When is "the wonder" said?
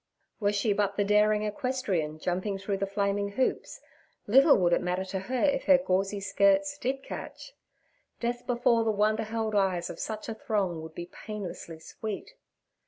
8.83-9.21